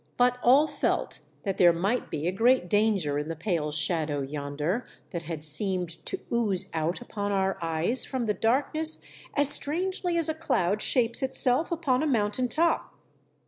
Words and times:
But 0.17 0.39
all 0.41 0.65
felt 0.65 1.19
that 1.43 1.57
there 1.59 1.71
migkt 1.71 2.09
be 2.09 2.27
a 2.27 2.31
great 2.31 2.67
danger 2.67 3.19
in 3.19 3.27
the 3.27 3.35
pale 3.35 3.69
shadow 3.69 4.21
yonder 4.21 4.83
that 5.11 5.25
had 5.29 5.43
seemed 5.43 6.03
to 6.07 6.19
ooze 6.31 6.71
out 6.73 7.01
upon 7.01 7.31
our 7.31 7.59
eyes 7.61 8.03
from 8.03 8.25
the 8.25 8.33
darkness 8.33 9.05
as 9.35 9.49
strangely 9.51 10.17
as 10.17 10.27
a 10.27 10.33
cloud 10.33 10.81
shapes 10.81 11.21
itself 11.21 11.71
upon 11.71 12.01
a 12.01 12.07
mountain 12.07 12.47
top. 12.47 12.95